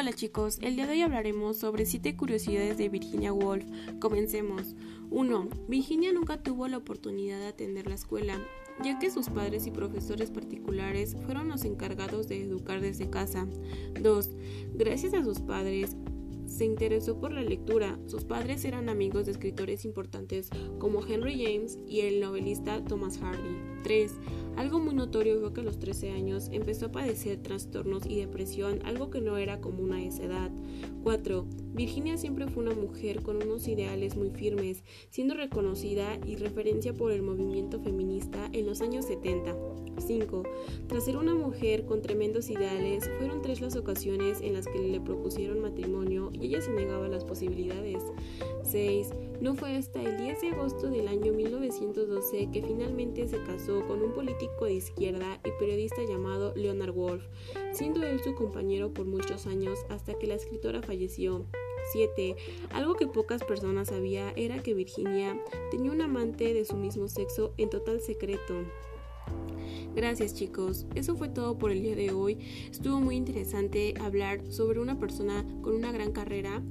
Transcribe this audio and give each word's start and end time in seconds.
Hola 0.00 0.12
chicos, 0.12 0.60
el 0.62 0.76
día 0.76 0.86
de 0.86 0.92
hoy 0.92 1.02
hablaremos 1.02 1.56
sobre 1.56 1.84
7 1.84 2.16
curiosidades 2.16 2.78
de 2.78 2.88
Virginia 2.88 3.32
Woolf. 3.32 3.64
Comencemos. 3.98 4.76
1. 5.10 5.48
Virginia 5.66 6.12
nunca 6.12 6.40
tuvo 6.40 6.68
la 6.68 6.76
oportunidad 6.76 7.40
de 7.40 7.48
atender 7.48 7.88
la 7.88 7.96
escuela, 7.96 8.40
ya 8.84 9.00
que 9.00 9.10
sus 9.10 9.28
padres 9.28 9.66
y 9.66 9.72
profesores 9.72 10.30
particulares 10.30 11.16
fueron 11.26 11.48
los 11.48 11.64
encargados 11.64 12.28
de 12.28 12.40
educar 12.40 12.80
desde 12.80 13.10
casa. 13.10 13.48
2. 14.00 14.30
Gracias 14.74 15.14
a 15.14 15.24
sus 15.24 15.40
padres, 15.40 15.96
se 16.46 16.64
interesó 16.64 17.18
por 17.18 17.32
la 17.32 17.42
lectura. 17.42 17.98
Sus 18.06 18.24
padres 18.24 18.64
eran 18.64 18.88
amigos 18.88 19.26
de 19.26 19.32
escritores 19.32 19.84
importantes 19.84 20.48
como 20.78 21.04
Henry 21.04 21.44
James 21.44 21.76
y 21.88 22.02
el 22.02 22.20
novelista 22.20 22.84
Thomas 22.84 23.18
Hardy. 23.18 23.56
3. 23.82 24.12
Algo 24.58 24.80
muy 24.80 24.92
notorio 24.92 25.38
fue 25.38 25.52
que 25.52 25.60
a 25.60 25.64
los 25.64 25.78
13 25.78 26.10
años 26.10 26.48
empezó 26.50 26.86
a 26.86 26.90
padecer 26.90 27.40
trastornos 27.40 28.04
y 28.06 28.16
depresión, 28.16 28.80
algo 28.84 29.08
que 29.08 29.20
no 29.20 29.36
era 29.36 29.60
común 29.60 29.92
a 29.92 30.02
esa 30.02 30.24
edad. 30.24 30.50
4. 31.04 31.46
Virginia 31.74 32.16
siempre 32.16 32.48
fue 32.48 32.64
una 32.64 32.74
mujer 32.74 33.22
con 33.22 33.36
unos 33.36 33.68
ideales 33.68 34.16
muy 34.16 34.30
firmes, 34.30 34.82
siendo 35.10 35.34
reconocida 35.34 36.18
y 36.26 36.34
referencia 36.34 36.92
por 36.92 37.12
el 37.12 37.22
movimiento 37.22 37.78
feminista 37.78 38.50
en 38.52 38.66
los 38.66 38.80
años 38.80 39.04
70. 39.04 39.54
5. 40.00 40.42
Tras 40.88 41.04
ser 41.04 41.16
una 41.16 41.36
mujer 41.36 41.84
con 41.84 42.02
tremendos 42.02 42.50
ideales, 42.50 43.08
fueron 43.18 43.42
tres 43.42 43.60
las 43.60 43.76
ocasiones 43.76 44.40
en 44.40 44.54
las 44.54 44.66
que 44.66 44.80
le 44.80 45.00
propusieron 45.00 45.60
matrimonio 45.60 46.30
y 46.32 46.46
ella 46.46 46.60
se 46.60 46.72
negaba 46.72 47.06
a 47.06 47.08
las 47.08 47.24
posibilidades. 47.24 48.02
6. 48.64 49.10
No 49.40 49.54
fue 49.54 49.76
hasta 49.76 50.02
el 50.02 50.16
10 50.16 50.40
de 50.40 50.48
agosto 50.50 50.90
del 50.90 51.06
año 51.06 51.32
1912 51.32 52.50
que 52.52 52.62
finalmente 52.62 53.28
se 53.28 53.40
casó 53.44 53.86
con 53.86 54.02
un 54.02 54.12
político 54.12 54.47
de 54.60 54.74
izquierda 54.74 55.40
y 55.44 55.50
periodista 55.58 56.02
llamado 56.02 56.52
Leonard 56.54 56.92
Wolf, 56.92 57.24
siendo 57.72 58.02
él 58.02 58.20
su 58.22 58.34
compañero 58.34 58.92
por 58.92 59.06
muchos 59.06 59.46
años 59.46 59.78
hasta 59.88 60.18
que 60.18 60.26
la 60.26 60.34
escritora 60.34 60.82
falleció. 60.82 61.46
7. 61.92 62.36
Algo 62.70 62.94
que 62.94 63.06
pocas 63.06 63.42
personas 63.44 63.88
sabían 63.88 64.32
era 64.36 64.62
que 64.62 64.74
Virginia 64.74 65.40
tenía 65.70 65.90
un 65.90 66.02
amante 66.02 66.52
de 66.52 66.64
su 66.64 66.76
mismo 66.76 67.08
sexo 67.08 67.54
en 67.56 67.70
total 67.70 68.00
secreto. 68.00 68.64
Gracias 69.94 70.34
chicos, 70.34 70.86
eso 70.94 71.16
fue 71.16 71.28
todo 71.28 71.58
por 71.58 71.70
el 71.70 71.82
día 71.82 71.96
de 71.96 72.12
hoy. 72.12 72.38
Estuvo 72.70 73.00
muy 73.00 73.16
interesante 73.16 73.94
hablar 74.00 74.40
sobre 74.52 74.80
una 74.80 74.98
persona 74.98 75.44
con 75.62 75.74
una 75.74 75.90
gran 75.92 76.12
carrera 76.12 76.62